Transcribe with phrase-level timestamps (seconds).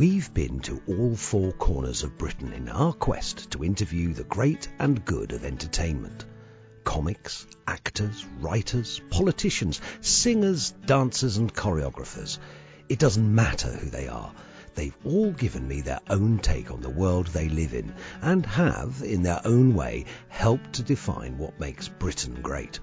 [0.00, 4.66] We've been to all four corners of Britain in our quest to interview the great
[4.78, 6.24] and good of entertainment.
[6.84, 12.38] Comics, actors, writers, politicians, singers, dancers and choreographers.
[12.88, 14.32] It doesn't matter who they are.
[14.74, 17.92] They've all given me their own take on the world they live in
[18.22, 22.80] and have, in their own way, helped to define what makes Britain great.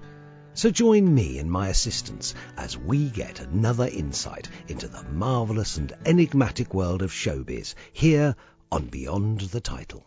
[0.58, 5.92] So join me and my assistants as we get another insight into the marvellous and
[6.04, 8.34] enigmatic world of showbiz here
[8.72, 10.04] on Beyond the Title.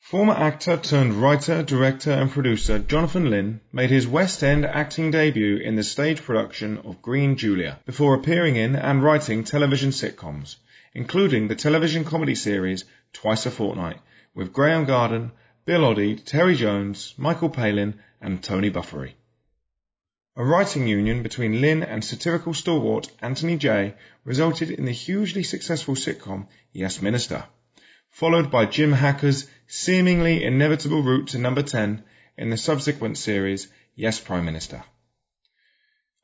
[0.00, 5.58] Former actor turned writer, director and producer Jonathan Lynn made his West End acting debut
[5.58, 10.56] in the stage production of Green Julia before appearing in and writing television sitcoms,
[10.94, 13.98] including the television comedy series Twice a Fortnight
[14.34, 15.32] with Graham Garden,
[15.66, 19.17] Bill Oddie, Terry Jones, Michael Palin and Tony Buffery.
[20.38, 25.96] A writing union between Lynn and satirical stalwart Anthony Jay resulted in the hugely successful
[25.96, 27.46] sitcom Yes Minister,
[28.12, 32.04] followed by Jim Hacker's seemingly inevitable route to number 10
[32.36, 34.84] in the subsequent series Yes Prime Minister.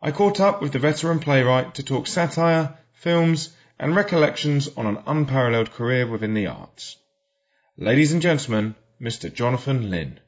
[0.00, 5.02] I caught up with the veteran playwright to talk satire, films, and recollections on an
[5.08, 6.98] unparalleled career within the arts.
[7.76, 9.34] Ladies and gentlemen, Mr.
[9.34, 10.20] Jonathan Lynn.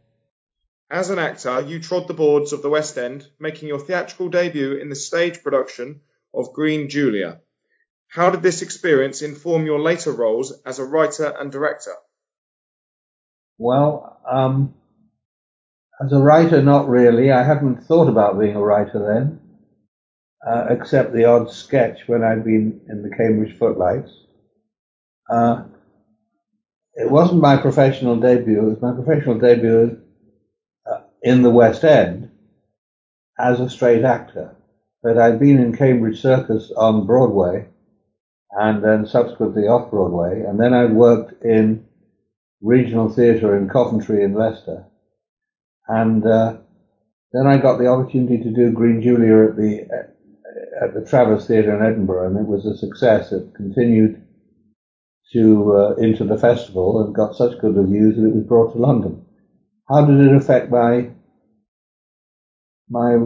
[0.90, 4.74] As an actor, you trod the boards of the West End, making your theatrical debut
[4.74, 6.00] in the stage production
[6.32, 7.40] of Green Julia.
[8.08, 11.92] How did this experience inform your later roles as a writer and director?
[13.58, 14.74] Well, um,
[16.00, 17.32] as a writer, not really.
[17.32, 19.40] I hadn't thought about being a writer then,
[20.46, 24.12] uh, except the odd sketch when I'd been in the Cambridge Footlights.
[25.28, 25.64] Uh,
[26.94, 28.60] it wasn't my professional debut.
[28.60, 30.00] It was my professional debut
[31.22, 32.30] in the West End
[33.38, 34.54] as a straight actor.
[35.02, 37.66] But I'd been in Cambridge Circus on Broadway
[38.50, 40.42] and then subsequently off Broadway.
[40.42, 41.86] And then I worked in
[42.62, 44.84] regional theatre in Coventry and Leicester.
[45.88, 46.56] And uh,
[47.32, 49.88] then I got the opportunity to do Green Julia at the
[50.80, 53.32] at the Traverse Theatre in Edinburgh, and it was a success.
[53.32, 54.22] It continued
[55.32, 58.78] to uh, into the festival and got such good reviews that it was brought to
[58.78, 59.25] London.
[59.88, 61.10] How did it affect my
[62.88, 63.16] my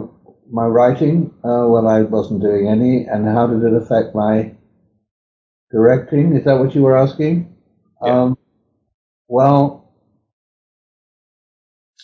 [0.51, 1.33] my writing?
[1.43, 4.53] Uh, well, I wasn't doing any, and how did it affect my
[5.71, 6.35] directing?
[6.35, 7.55] Is that what you were asking?
[8.03, 8.21] Yeah.
[8.23, 8.37] Um,
[9.27, 9.93] well,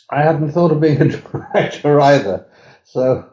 [0.10, 1.08] I hadn't thought of being a
[1.54, 2.48] director either,
[2.84, 3.30] so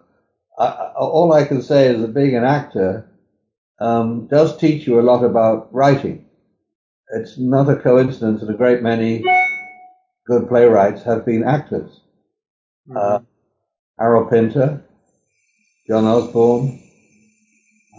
[0.59, 3.09] I, all I can say is that being an actor
[3.81, 6.27] um, does teach you a lot about writing.
[7.15, 9.23] It's not a coincidence that a great many
[10.27, 12.01] good playwrights have been actors.
[12.89, 12.97] Mm-hmm.
[12.97, 13.19] Uh,
[13.99, 14.83] Harold Pinter,
[15.87, 16.83] John Osborne,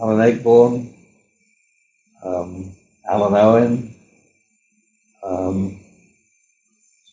[0.00, 0.94] Alan Ayckbourn,
[2.24, 2.76] um,
[3.08, 3.96] Alan Owen,
[5.24, 5.80] um,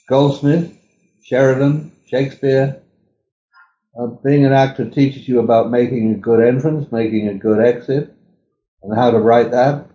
[0.09, 0.75] Goldsmith,
[1.23, 2.81] Sheridan, Shakespeare.
[3.97, 8.13] Uh, being an actor teaches you about making a good entrance, making a good exit,
[8.81, 9.85] and how to write that.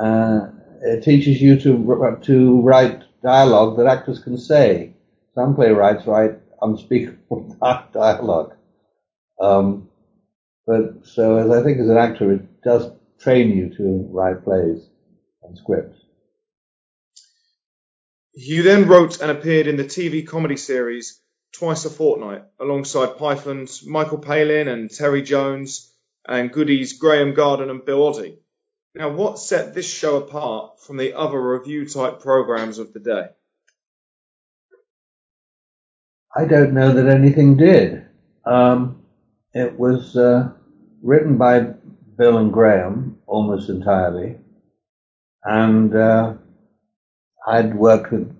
[0.00, 0.48] Uh,
[0.82, 4.94] it teaches you to to write dialogue that actors can say.
[5.34, 7.56] Some playwrights write unspeakable
[7.92, 8.54] dialogue.
[9.40, 9.88] Um,
[10.66, 14.88] but so as I think as an actor, it does train you to write plays
[15.42, 15.98] and scripts.
[18.34, 21.20] You then wrote and appeared in the TV comedy series
[21.52, 25.92] Twice a Fortnight alongside Python's Michael Palin and Terry Jones
[26.26, 28.38] and Goodies Graham Garden and Bill Oddie.
[28.94, 33.28] Now, what set this show apart from the other revue type programs of the day?
[36.34, 38.06] I don't know that anything did.
[38.44, 39.02] Um,
[39.54, 40.50] it was uh,
[41.02, 41.60] written by
[42.18, 44.36] Bill and Graham almost entirely,
[45.44, 46.34] and uh,
[47.46, 48.34] I'd worked with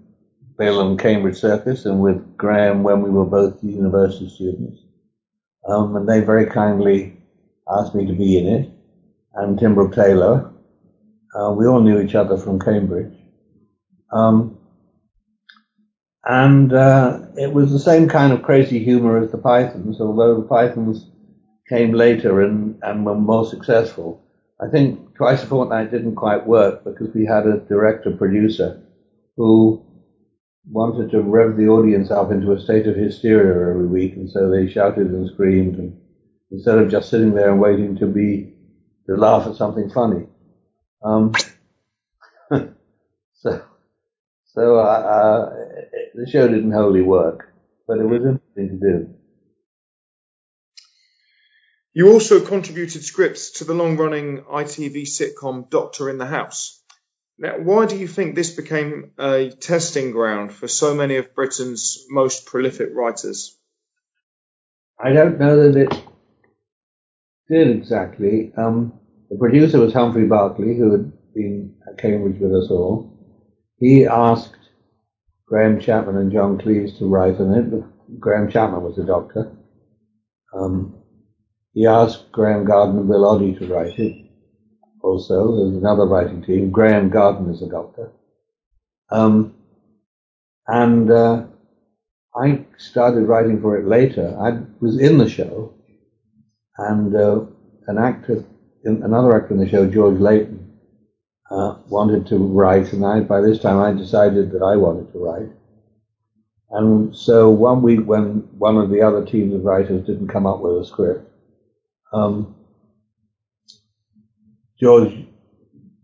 [0.59, 4.81] Bill on Cambridge Circus and with Graham when we were both university students,
[5.67, 7.17] um, and they very kindly
[7.69, 8.72] asked me to be in it,
[9.35, 10.45] and Tim Brooke Taylor.
[11.35, 13.15] Uh, we all knew each other from Cambridge.
[14.13, 14.59] Um,
[16.25, 20.43] and uh, it was the same kind of crazy humor as the Pythons, although the
[20.43, 21.07] Pythons
[21.69, 24.19] came later and, and were more successful.
[24.63, 28.75] I think Twice a Fortnight didn't quite work because we had a director producer
[29.37, 29.79] who
[30.71, 34.49] wanted to rev the audience up into a state of hysteria every week, and so
[34.51, 35.93] they shouted and screamed, and
[36.53, 38.47] instead of just sitting there and waiting to be
[39.07, 40.27] to laugh at something funny.
[41.03, 41.33] Um,
[43.35, 43.65] so
[44.55, 45.55] so uh, uh,
[46.15, 47.53] the show didn't wholly work,
[47.89, 49.15] but it was interesting to do.
[51.95, 56.83] You also contributed scripts to the long-running ITV sitcom Doctor in the House.
[57.39, 62.05] Now, why do you think this became a testing ground for so many of Britain's
[62.09, 63.59] most prolific writers?
[64.99, 66.05] I don't know that it
[67.49, 68.53] did exactly.
[68.57, 68.93] Um,
[69.31, 73.11] the producer was Humphrey Barclay, who had been at Cambridge with us all.
[73.79, 74.57] He asked
[75.47, 78.21] Graham Chapman and John Cleese to write on it.
[78.21, 79.51] Graham Chapman was a doctor.
[80.55, 80.95] Um,
[81.73, 84.31] he asked Graham Garden and Bill Oddie to write it.
[85.03, 86.71] Also, there's another writing team.
[86.71, 88.13] Graham Garden is a doctor.
[89.11, 89.55] Um,
[90.67, 91.45] and uh,
[92.35, 94.37] I started writing for it later.
[94.41, 95.75] I was in the show,
[96.79, 97.41] and uh,
[97.87, 98.45] an actor,
[98.85, 100.73] another actor in the show, George Layton,
[101.51, 105.19] uh, wanted to write, and I, by this time, I decided that I wanted to
[105.19, 105.51] write.
[106.71, 110.61] And so one week, when one of the other teams of writers didn't come up
[110.61, 111.29] with a script,
[112.13, 112.55] um,
[114.81, 115.27] George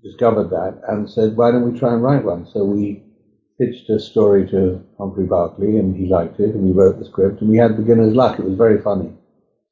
[0.03, 2.47] discovered that and said, why don't we try and write one?
[2.47, 3.03] So we
[3.59, 7.41] pitched a story to Humphrey Barclay and he liked it and we wrote the script
[7.41, 8.39] and we had beginner's luck.
[8.39, 9.13] It was very funny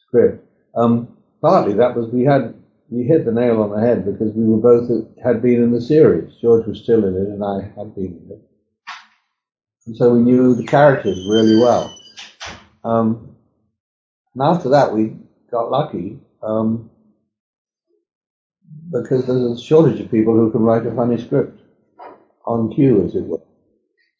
[0.09, 0.46] script.
[0.77, 2.55] Um, partly that was we had
[2.91, 4.91] we hit the nail on the head because we were both
[5.23, 6.37] had been in the series.
[6.41, 8.43] George was still in it and I had been in it.
[9.87, 11.97] And so we knew the characters really well.
[12.85, 13.37] Um,
[14.35, 15.17] and after that we
[15.51, 16.91] got lucky um,
[18.93, 21.61] because there's a shortage of people who can write a funny script
[22.45, 23.41] on cue, as it were.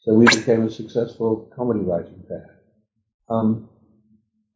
[0.01, 2.59] So we became a successful comedy writing pair.
[3.29, 3.69] Um,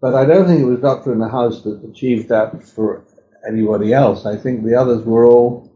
[0.01, 3.05] but I don't think it was Doctor in the House that achieved that for
[3.47, 4.25] anybody else.
[4.25, 5.71] I think the others were all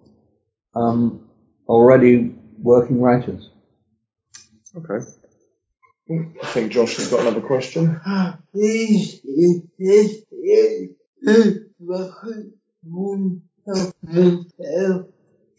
[0.75, 1.29] um,
[1.69, 3.50] already working writers.
[4.76, 5.05] Okay.
[6.11, 8.00] I think Josh has got another question.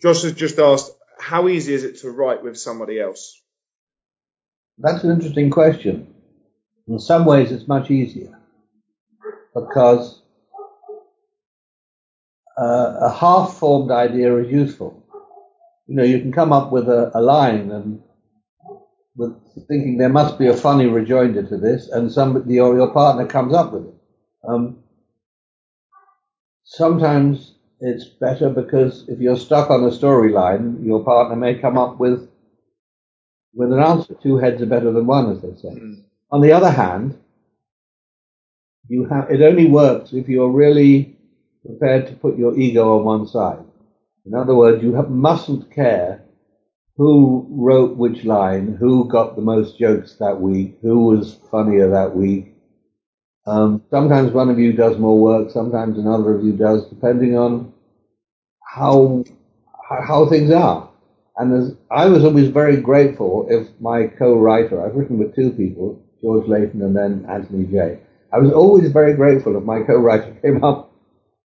[0.01, 3.41] Josh has just asked, how easy is it to write with somebody else?
[4.77, 6.13] That's an interesting question.
[6.87, 8.37] In some ways, it's much easier
[9.55, 10.21] because
[12.57, 15.03] uh, a half-formed idea is useful.
[15.87, 18.01] You know, you can come up with a, a line and
[19.15, 19.33] with
[19.67, 23.53] thinking there must be a funny rejoinder to this, and somebody or your partner comes
[23.53, 23.93] up with it.
[24.47, 24.79] Um,
[26.65, 31.97] sometimes it's better because if you're stuck on a storyline, your partner may come up
[31.97, 32.29] with
[33.53, 34.15] with an answer.
[34.21, 35.73] Two heads are better than one, as they say.
[35.73, 36.03] Mm.
[36.31, 37.17] On the other hand,
[38.87, 41.17] you have it only works if you're really
[41.65, 43.63] prepared to put your ego on one side.
[44.25, 46.23] In other words, you have, mustn't care
[46.97, 52.15] who wrote which line, who got the most jokes that week, who was funnier that
[52.15, 52.55] week,
[53.47, 57.71] um, sometimes one of you does more work, sometimes another of you does, depending on
[58.63, 59.23] how
[60.07, 60.89] how things are.
[61.37, 66.47] And I was always very grateful if my co-writer, I've written with two people, George
[66.47, 67.99] Layton and then Anthony Jay.
[68.31, 70.91] I was always very grateful if my co-writer came up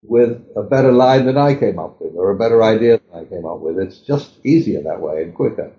[0.02, 3.24] with a better line than I came up with, or a better idea than I
[3.24, 3.78] came up with.
[3.78, 5.72] It's just easier that way and quicker.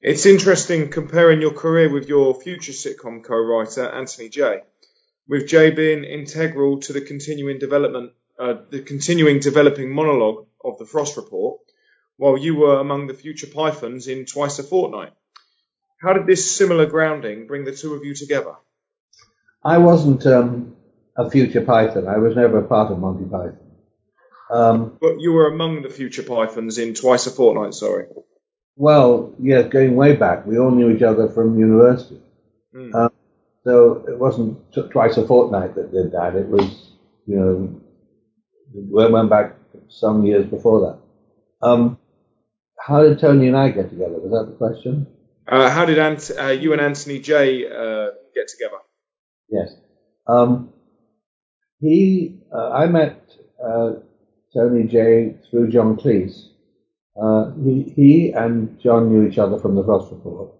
[0.00, 4.60] It's interesting comparing your career with your future sitcom co-writer, Anthony Jay,
[5.28, 10.86] with Jay being integral to the continuing development, uh, the continuing developing monologue of the
[10.86, 11.60] Frost Report,
[12.16, 15.12] while you were among the future Pythons in Twice a Fortnight.
[16.00, 18.54] How did this similar grounding bring the two of you together?
[19.66, 20.76] I wasn't um,
[21.16, 22.06] a future Python.
[22.06, 23.58] I was never a part of Monty Python.
[24.48, 28.06] Um, but you were among the future Pythons in Twice a Fortnight, sorry.
[28.76, 32.20] Well, yeah, going way back, we all knew each other from university.
[32.72, 32.94] Mm.
[32.94, 33.10] Um,
[33.64, 36.36] so it wasn't t- twice a fortnight that did that.
[36.36, 36.92] It was,
[37.26, 37.80] you know,
[38.72, 39.56] we went back
[39.88, 40.80] some years before
[41.60, 41.66] that.
[41.66, 41.98] Um,
[42.78, 44.14] how did Tony and I get together?
[44.20, 45.08] Was that the question?
[45.48, 48.76] Uh, how did Ant- uh, you and Anthony Jay uh, get together?
[49.48, 49.74] Yes.
[50.26, 50.72] Um,
[51.80, 53.22] he, uh, I met
[53.64, 53.92] uh,
[54.54, 56.48] Tony Jay through John Cleese
[57.20, 60.52] uh, he, he and John knew each other from the Frost Report.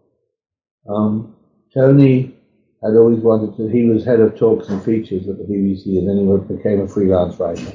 [0.88, 1.36] Um,
[1.74, 2.34] Tony
[2.82, 6.08] had always wanted to, he was head of talks and features at the BBC and
[6.08, 7.72] then he became a freelance writer.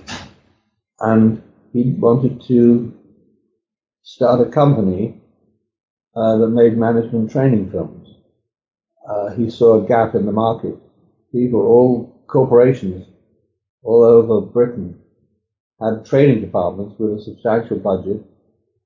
[1.00, 2.94] And he wanted to
[4.04, 5.22] start a company
[6.16, 8.08] uh, that made management training films.
[9.08, 10.76] Uh, he saw a gap in the market.
[11.32, 13.08] People, all corporations
[13.84, 15.00] all over Britain
[15.82, 18.24] had training departments with a substantial budget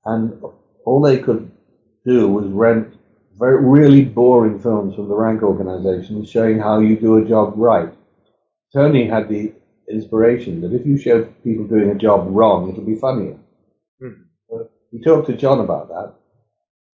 [0.06, 0.42] and
[0.86, 1.52] all they could
[2.06, 2.96] do was rent
[3.38, 7.94] very really boring films from the rank organizations showing how you do a job right.
[8.74, 9.54] Tony had the
[9.90, 13.38] inspiration that if you show people doing a job wrong, it'll be funnier.
[14.02, 14.62] Mm-hmm.
[14.92, 16.14] he talked to John about that.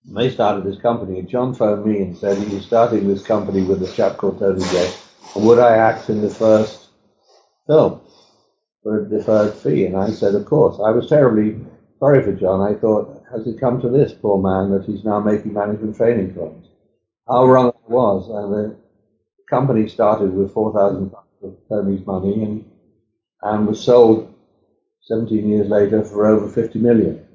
[0.08, 3.24] And they started this company, and John phoned me and said he was starting this
[3.24, 4.92] company with a chap called Tony Jay.
[5.36, 6.90] Would I act in the first
[7.68, 8.02] film
[8.84, 9.86] for a deferred fee?
[9.86, 10.80] And I said, of course.
[10.84, 11.60] I was terribly
[12.00, 12.62] sorry for John.
[12.62, 16.34] I thought, has it come to this, poor man, that he's now making management training
[16.34, 16.68] films?
[17.28, 18.30] How wrong I was.
[18.30, 18.78] And the
[19.50, 22.66] company started with four thousand pounds of Tony's money and,
[23.42, 24.34] and was sold
[25.04, 27.26] 17 years later for over 50 million,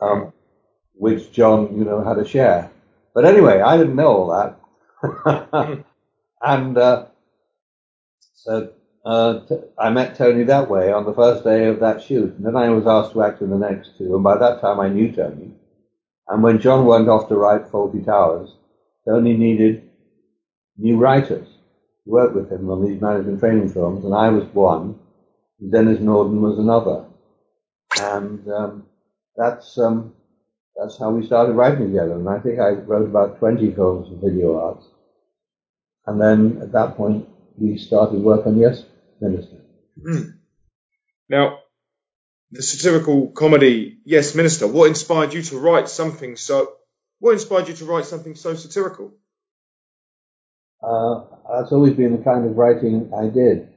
[0.00, 0.32] um,
[0.94, 2.70] which John, you know, had a share.
[3.14, 4.58] But anyway, I didn't know all
[5.02, 5.84] that.
[6.42, 7.04] and uh,
[8.34, 8.70] so
[9.04, 12.34] uh, t- I met Tony that way on the first day of that shoot.
[12.36, 14.14] And then I was asked to act in the next two.
[14.14, 15.52] And by that time I knew Tony.
[16.28, 18.54] And when John went off to write Fawlty Towers,
[19.08, 19.82] Tony needed
[20.76, 21.48] new writers
[22.04, 24.04] to work with him on these management training films.
[24.04, 24.96] And I was one.
[25.70, 27.04] Denis Norden was another.
[28.00, 28.84] And um,
[29.36, 30.12] that's um,
[30.76, 32.14] that's how we started writing together.
[32.14, 34.86] And I think I wrote about 20 films for Video Arts.
[36.08, 38.82] And then at that point, we started work on Yes
[39.20, 39.58] Minister.
[40.02, 40.38] Mm.
[41.28, 41.58] Now,
[42.50, 44.66] the satirical comedy Yes Minister.
[44.66, 46.72] What inspired you to write something so?
[47.18, 49.12] What inspired you to write something so satirical?
[50.82, 53.68] Uh, that's always been the kind of writing I did.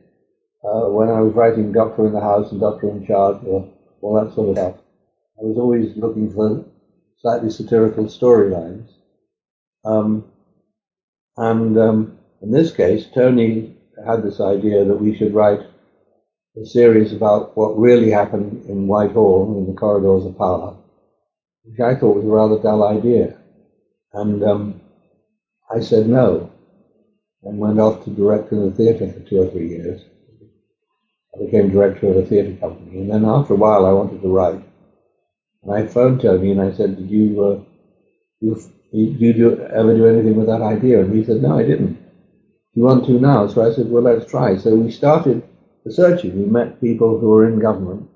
[0.64, 3.70] Uh, when I was writing Doctor in the House and Doctor in Charge, or
[4.02, 4.76] all that sort of stuff,
[5.38, 6.64] I was always looking for
[7.20, 8.88] slightly satirical storylines.
[9.84, 10.32] Um,
[11.36, 15.62] and um, in this case, Tony had this idea that we should write
[16.58, 20.76] a series about what really happened in Whitehall in the corridors of power,
[21.64, 23.38] which I thought was a rather dull idea.
[24.14, 24.82] And um,
[25.70, 26.52] I said no,
[27.44, 30.02] and went off to direct in the theatre for two or three years.
[31.34, 34.28] I became director of a theatre company, and then after a while I wanted to
[34.28, 34.62] write.
[35.64, 37.60] And I phoned Tony and I said, "Did you, uh,
[38.42, 38.60] you,
[38.92, 42.01] you do, ever do anything with that idea?" And he said, "No, I didn't."
[42.74, 43.48] You want to now?
[43.48, 44.58] So I said, well, let's try.
[44.58, 45.44] So we started
[45.84, 46.40] researching.
[46.40, 48.10] We met people who were in government.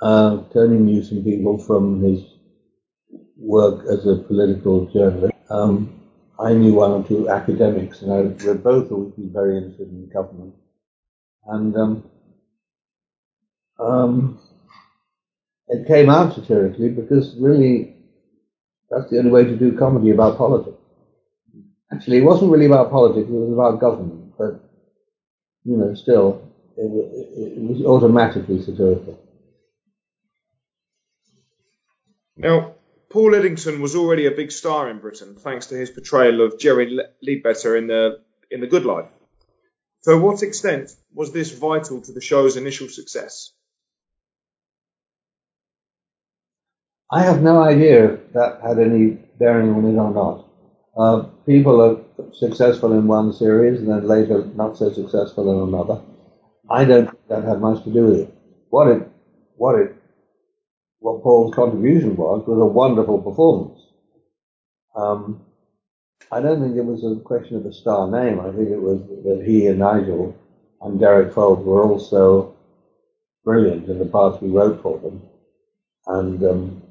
[0.00, 2.22] Uh, Tony knew some people from his
[3.36, 5.34] work as a political journalist.
[5.50, 6.00] Um,
[6.38, 10.54] I knew one or two academics, and I, we're both always very interested in government.
[11.46, 12.10] And um,
[13.78, 14.40] um,
[15.68, 17.96] it came out satirically because really
[18.90, 20.79] that's the only way to do comedy about politics.
[21.92, 24.60] Actually, it wasn't really about politics, it was about government, but,
[25.64, 29.18] you know, still, it, it, it was automatically satirical.
[32.36, 32.74] Now,
[33.10, 36.98] Paul Eddington was already a big star in Britain, thanks to his portrayal of Jerry
[37.22, 38.20] Leadbetter in the
[38.50, 39.08] in the Good Life.
[40.04, 43.52] To what extent was this vital to the show's initial success?
[47.10, 50.46] I have no idea if that had any bearing on it or not.
[50.96, 51.96] Uh, people are
[52.32, 56.00] successful in one series and then later not so successful in another.
[56.68, 58.34] I don't think that had much to do with it.
[58.68, 59.08] What it,
[59.56, 59.96] what it,
[61.00, 63.80] what Paul's contribution was was a wonderful performance.
[64.94, 65.40] Um,
[66.30, 68.38] I don't think it was a question of a star name.
[68.38, 70.36] I think it was that he and Nigel
[70.82, 72.54] and Derek Fowlds were also
[73.44, 75.20] brilliant in the parts we wrote for them,
[76.06, 76.82] and um,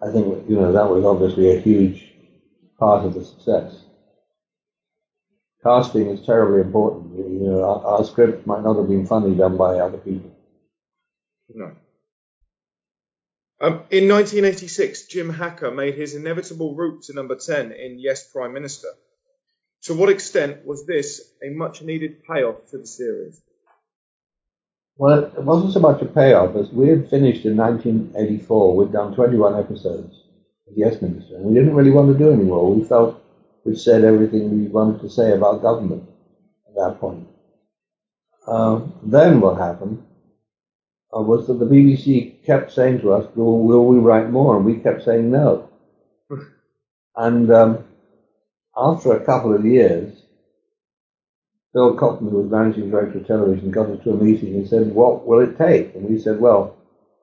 [0.00, 2.11] I think you know that was obviously a huge
[2.82, 3.84] part of the success.
[5.62, 7.16] Casting is terribly important.
[7.16, 10.32] You know, our, our script might not have been funny done by other people.
[11.54, 11.76] No.
[13.60, 18.52] Um, in 1986, Jim Hacker made his inevitable route to number 10 in Yes, Prime
[18.52, 18.88] Minister.
[19.82, 23.40] To what extent was this a much needed payoff to the series?
[24.96, 28.76] Well, it wasn't so much a payoff as we had finished in 1984.
[28.76, 30.21] We'd done 21 episodes
[30.76, 31.36] yes minister.
[31.36, 32.72] And we didn't really want to do any more.
[32.74, 33.22] We felt
[33.64, 36.08] we'd said everything we wanted to say about government
[36.68, 37.28] at that point.
[38.46, 40.04] Um, then what happened
[41.16, 44.56] uh, was that the BBC kept saying to us, will, will, we write more?
[44.56, 45.68] And we kept saying no.
[47.16, 47.84] and um,
[48.76, 50.22] after a couple of years,
[51.72, 54.92] Bill Cotton, who was managing director of television, got us to a meeting and said,
[54.92, 55.94] what will it take?
[55.94, 56.76] And we said, well,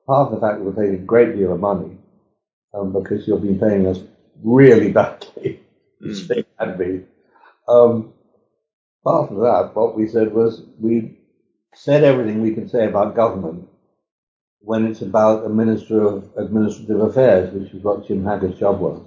[0.06, 1.99] part of the fact it will take a great deal of money
[2.74, 4.00] um, because you'll be paying us
[4.42, 5.60] really badly.
[6.02, 6.46] Mm.
[6.58, 7.06] had been.
[7.68, 8.12] Um,
[9.04, 11.18] apart from that, what we said was we
[11.74, 13.68] said everything we can say about government
[14.60, 19.02] when it's about a Minister of Administrative Affairs, which is what Jim Hacker's job was.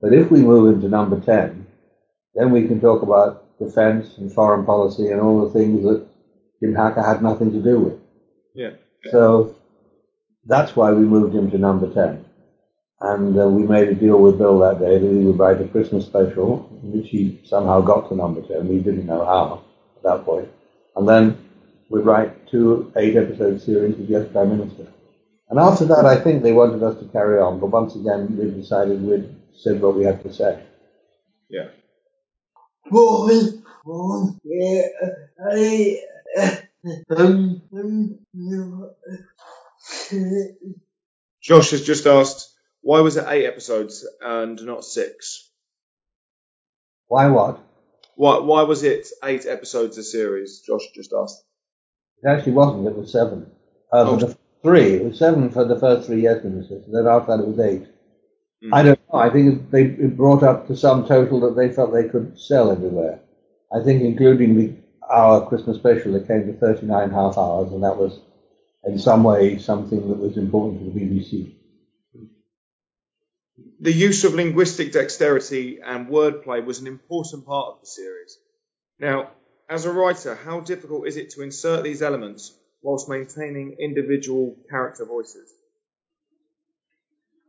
[0.00, 1.66] But if we move into number 10,
[2.34, 6.06] then we can talk about defence and foreign policy and all the things that
[6.60, 8.00] Jim Hacker had nothing to do with.
[8.54, 8.70] Yeah.
[9.10, 9.56] So
[10.46, 12.24] that's why we moved him to number 10.
[13.00, 15.68] And uh, we made a deal with Bill that day that he would write a
[15.68, 18.66] Christmas special, which he somehow got to number 10.
[18.66, 19.64] We didn't know how
[19.96, 20.48] at that point.
[20.96, 21.38] And then
[21.88, 24.86] we'd write two eight episode series with Yes Prime Minister.
[25.48, 27.60] And after that, I think they wanted us to carry on.
[27.60, 30.62] But once again, we decided we'd said what we had to say.
[31.48, 31.68] Yeah.
[41.40, 42.57] Josh has just asked,
[42.88, 45.50] why was it eight episodes and not six?
[47.08, 47.60] Why what?
[48.16, 50.62] Why, why was it eight episodes a series?
[50.66, 51.44] Josh just asked.
[52.22, 52.86] It actually wasn't.
[52.86, 53.50] It was seven.
[53.92, 54.16] Uh, Oh.
[54.16, 54.94] the three.
[54.94, 56.86] It was seven for the first three Yes Ministers.
[56.86, 57.86] And then after that, it was eight.
[58.64, 58.70] Mm.
[58.72, 59.18] I don't know.
[59.18, 62.40] I think it, they, it brought up to some total that they felt they could
[62.40, 63.20] sell everywhere.
[63.70, 64.72] I think including the
[65.10, 68.18] our Christmas special, it came to 39 half hours, and that was
[68.84, 71.57] in some way something that was important to the BBC.
[73.80, 78.38] The use of linguistic dexterity and wordplay was an important part of the series.
[78.98, 79.30] Now,
[79.68, 85.04] as a writer, how difficult is it to insert these elements whilst maintaining individual character
[85.04, 85.52] voices?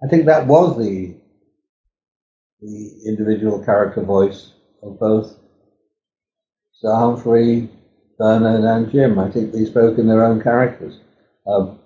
[0.03, 1.15] I think that was the
[2.61, 4.51] the individual character voice
[4.83, 5.33] of both
[6.73, 7.69] Sir Humphrey,
[8.17, 9.17] Bernard, and Jim.
[9.17, 10.99] I think they spoke in their own characters.
[11.47, 11.79] Um,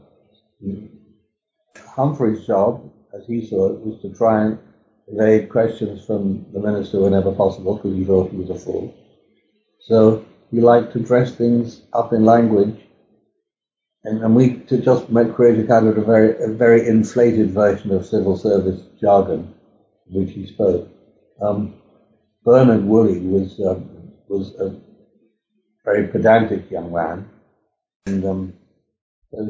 [1.96, 4.60] Humphrey's job, as he saw it, was to try and
[5.08, 8.94] evade questions from the minister whenever possible because he thought he was a fool.
[9.80, 12.80] So he liked to dress things up in language,
[14.04, 17.52] and, and we to just make, create a kind of a very a very inflated
[17.52, 19.54] version of civil service jargon,
[20.08, 20.88] which he spoke.
[21.42, 21.76] Um,
[22.46, 24.76] Bernard Woolley was um, was a
[25.86, 27.30] very pedantic young man,
[28.06, 28.54] and um,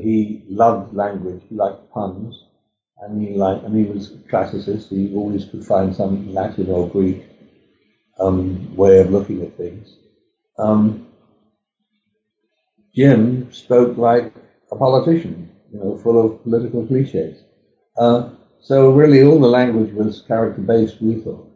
[0.02, 1.44] he loved language.
[1.50, 2.44] He liked puns,
[3.04, 4.90] and he liked and he was a classicist.
[4.90, 7.26] He always could find some Latin or Greek
[8.20, 9.96] um, way of looking at things.
[10.58, 11.08] Um,
[12.96, 14.34] Jim spoke like
[14.72, 17.44] a politician, you know, full of political cliches.
[17.98, 18.30] Uh,
[18.62, 21.02] so really, all the language was character based.
[21.02, 21.50] We thought,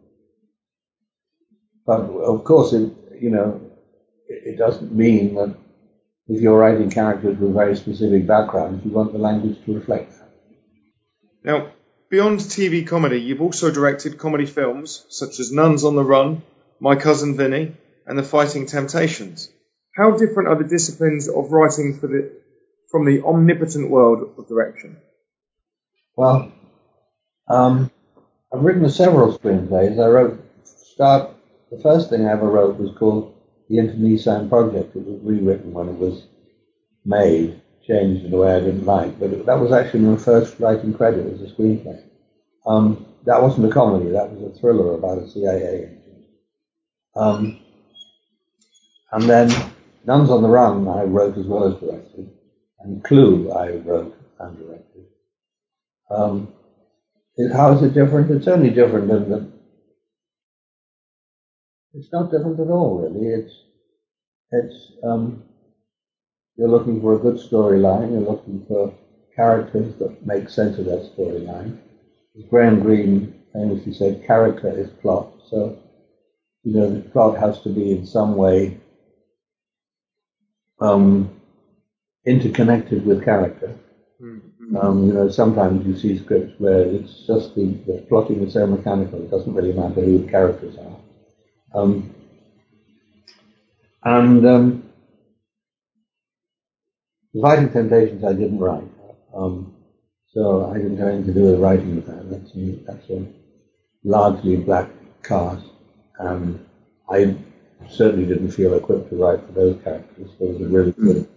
[1.85, 3.61] but of course, it you know,
[4.27, 5.55] it, it doesn't mean that
[6.27, 10.26] if you're writing characters with very specific backgrounds, you want the language to reflect that.
[11.43, 11.71] Now,
[12.09, 16.43] beyond TV comedy, you've also directed comedy films such as Nuns on the Run,
[16.79, 19.49] My Cousin Vinny, and The Fighting Temptations.
[19.95, 22.31] How different are the disciplines of writing the,
[22.91, 24.97] from the omnipotent world of direction?
[26.15, 26.51] Well,
[27.47, 27.91] um,
[28.53, 30.03] I've written several screenplays.
[30.03, 30.43] I wrote
[30.97, 31.31] start.
[31.71, 33.35] The first thing I ever wrote was called
[33.69, 34.95] The Internecine Project.
[34.95, 36.25] It was rewritten when it was
[37.05, 40.93] made, changed in a way I didn't like, but that was actually my first writing
[40.93, 42.03] credit as a screenplay.
[42.65, 44.11] Um, that wasn't a comedy.
[44.11, 46.01] That was a thriller about a CIA agent.
[47.15, 47.57] Um,
[49.13, 49.49] and then
[50.05, 52.29] Nuns on the Run I wrote as well as directed,
[52.81, 55.05] and Clue I wrote and directed.
[56.11, 56.49] Um,
[57.37, 58.31] it, how is it different?
[58.31, 59.47] It's only different in that
[61.93, 63.27] it's not different at all, really.
[63.27, 63.63] It's
[64.51, 65.43] it's um,
[66.57, 68.11] you're looking for a good storyline.
[68.11, 68.93] You're looking for
[69.35, 71.77] characters that make sense of that storyline.
[72.49, 75.77] Graham Greene famously said, "Character is plot." So
[76.63, 78.77] you know the plot has to be in some way
[80.79, 81.29] um,
[82.25, 83.73] interconnected with character.
[84.75, 88.67] Um, you know, sometimes you see scripts where it's just the, the plotting is so
[88.67, 90.97] mechanical, it doesn't really matter who the characters are.
[91.81, 92.13] Um,
[94.03, 94.45] and
[97.41, 98.83] Fighting Temptations I didn't write,
[99.33, 99.75] um,
[100.33, 102.29] so I didn't have anything to do with writing that.
[102.29, 103.25] That's a, that's a
[104.03, 104.89] largely black
[105.23, 105.65] cast,
[106.19, 106.65] and
[107.09, 107.35] I
[107.89, 110.29] certainly didn't feel equipped to write for those characters.
[110.39, 111.27] There was a really good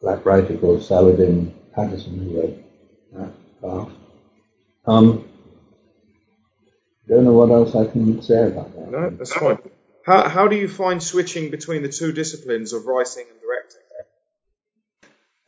[0.00, 2.64] black writer called Saladin Patterson who wrote
[3.12, 3.96] that cast.
[4.86, 5.28] Um,
[7.10, 8.90] don't know what else I can say about that.
[8.90, 9.58] No, that's fine.
[10.06, 13.59] How, how do you find switching between the two disciplines of writing and directing?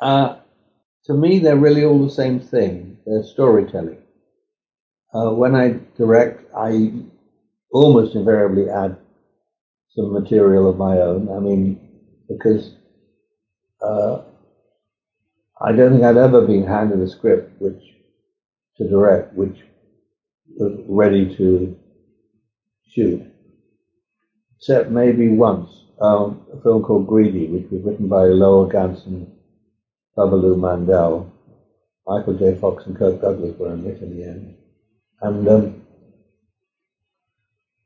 [0.02, 0.36] Uh,
[1.06, 2.98] to me, they're really all the same thing.
[3.06, 3.98] They're storytelling.
[5.14, 6.92] Uh, when I direct, I
[7.72, 8.96] almost invariably add
[9.96, 11.30] some material of my own.
[11.30, 11.78] I mean,
[12.28, 12.72] because
[13.82, 14.18] uh,
[15.60, 17.94] I don't think I've ever been handed a script which
[18.78, 19.64] to direct, which
[20.58, 21.74] was ready to
[22.88, 23.22] shoot.
[24.58, 29.28] except maybe once, um, a film called Greedy, which was written by Lowell Ganz and,
[30.16, 31.30] Babaloo Mandel.
[32.06, 32.54] Michael J.
[32.56, 34.56] Fox and Kirk Douglas were in it in the end.
[35.20, 35.82] And um,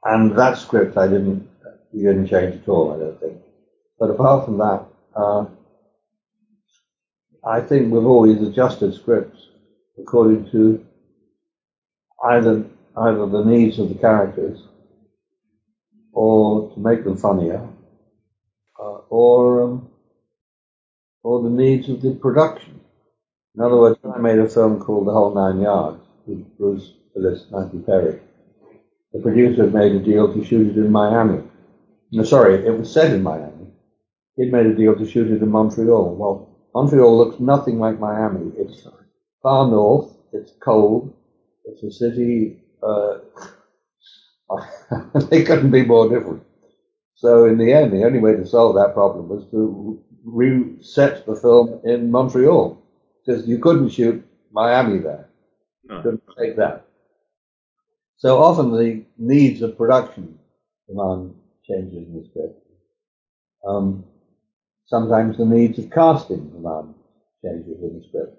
[0.05, 1.49] and that script I didn't,
[1.93, 3.41] we didn't change at all, I don't think.
[3.99, 5.47] But apart from that, uh,
[7.45, 9.49] I think we've always adjusted scripts
[9.99, 10.85] according to
[12.25, 12.65] either
[12.97, 14.63] either the needs of the characters
[16.13, 17.69] or to make them funnier,
[18.81, 19.89] uh, or um,
[21.27, 22.81] or the needs of the production.
[23.57, 27.47] In other words, I made a film called The Whole Nine Yards with Bruce Willis,
[27.51, 28.21] Matthew Perry.
[29.13, 31.43] The producer made a deal to shoot it in Miami.
[32.13, 33.67] No, sorry, it was set in Miami.
[34.37, 36.15] He'd made a deal to shoot it in Montreal.
[36.15, 38.53] Well, Montreal looks nothing like Miami.
[38.57, 38.87] It's
[39.43, 40.17] far north.
[40.33, 41.13] It's cold.
[41.65, 42.63] It's a city.
[42.81, 43.19] Uh,
[45.29, 46.45] they couldn't be more different.
[47.17, 51.35] So in the end, the only way to solve that problem was to reset the
[51.35, 52.83] film in Montreal
[53.25, 55.29] because you couldn't shoot Miami there.
[55.85, 56.03] No.
[56.03, 56.87] Couldn't take that.
[58.19, 60.39] So often the needs of production
[60.89, 61.35] demand
[61.67, 62.63] changes in the script.
[63.67, 64.05] Um,
[64.87, 66.95] sometimes the needs of casting demand
[67.43, 68.39] changes in the script.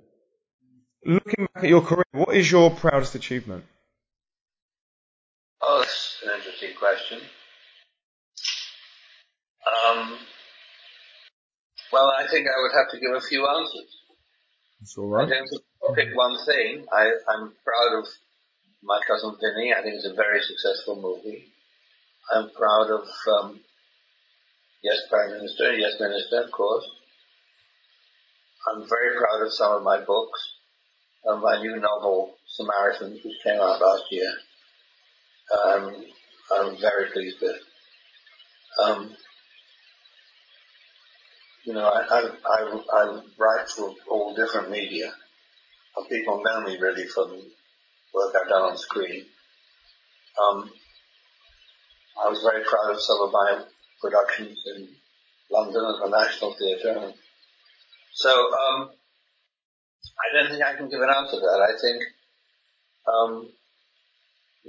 [1.06, 3.66] Looking back at your career, what is your proudest achievement?
[5.62, 7.20] Oh, that's an interesting question.
[9.68, 10.18] Um,
[11.92, 13.92] well, I think I would have to give a few answers.
[14.80, 15.28] That's all right.
[15.28, 16.86] I don't pick one thing.
[16.92, 18.08] I, I'm proud of
[18.84, 19.74] my cousin Vinny.
[19.74, 21.46] I think it's a very successful movie.
[22.34, 23.08] I'm proud of
[23.40, 23.60] um,
[24.84, 26.86] Yes Prime Minister, Yes Minister, of course.
[28.68, 30.54] I'm very proud of some of my books.
[31.26, 34.32] Of my new novel, Samaritans, which came out last year.
[35.52, 36.06] Um,
[36.54, 37.58] I'm very pleased with.
[38.82, 39.12] Um,
[41.68, 45.12] you know, I, I, I, I write for all different media.
[45.98, 47.30] And people know me really from
[48.14, 49.26] work I've done on screen.
[50.42, 50.72] Um,
[52.24, 53.64] I was very proud of some of my
[54.00, 54.88] productions in
[55.52, 57.12] London at the National Theatre.
[58.14, 58.90] So, um,
[60.08, 61.68] I don't think I can give an answer to that.
[61.68, 62.04] I think,
[63.12, 63.50] um,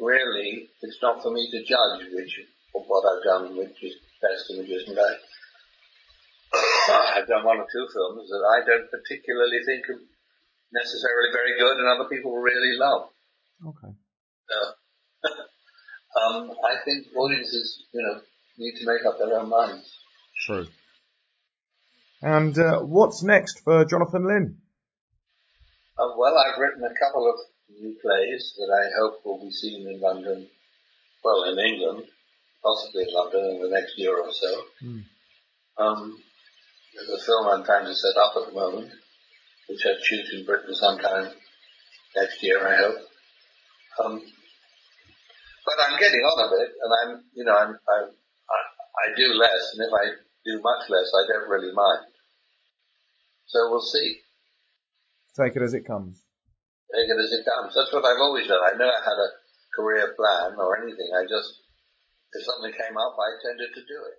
[0.03, 2.41] really, it's not for me to judge which
[2.75, 4.99] of what I've done, which is best and which isn't.
[4.99, 5.15] I,
[6.53, 10.01] I've done one or two films that I don't particularly think are
[10.73, 13.11] necessarily very good and other people really love.
[13.67, 13.93] Okay.
[16.19, 18.21] Um, I think audiences, you know,
[18.57, 19.89] need to make up their own minds.
[20.47, 20.67] True.
[22.23, 24.57] And uh, what's next for Jonathan Lynn?
[25.99, 27.39] Uh, well, I've written a couple of
[27.81, 30.49] new plays that I hope will be seen in London,
[31.23, 32.05] well, in England,
[32.63, 34.63] possibly in London in the next year or so.
[34.83, 35.05] Mm.
[35.77, 36.19] Um,
[36.95, 38.91] there's a film I'm trying to set up at the moment,
[39.69, 41.33] which I'd shoot in Britain sometime
[42.17, 42.99] next year, I hope.
[44.05, 44.23] Um,
[45.67, 48.59] but I'm getting on a bit, and I'm, you know, I'm, I'm I,
[49.05, 50.05] I do less, and if I
[50.45, 52.09] do much less, I don't really mind.
[53.47, 54.21] So we'll see.
[55.37, 56.23] Take it as it comes.
[56.95, 57.75] Take it as it comes.
[57.75, 58.61] That's what I've always done.
[58.65, 59.31] I never had a
[59.77, 61.13] career plan or anything.
[61.13, 61.53] I just,
[62.33, 64.19] if something came up, I tended to do it.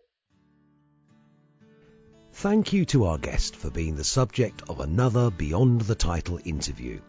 [2.34, 7.02] Thank you to our guest for being the subject of another Beyond the Title interview.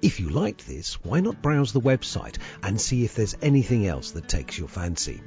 [0.00, 4.12] If you liked this, why not browse the website and see if there's anything else
[4.12, 5.20] that takes your fancy.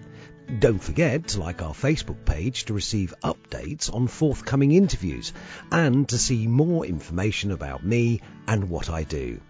[0.59, 5.33] Don't forget to like our Facebook page to receive updates on forthcoming interviews
[5.71, 9.41] and to see more information about me and what I do.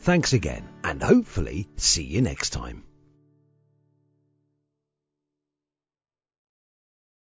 [0.00, 2.84] Thanks again and hopefully see you next time.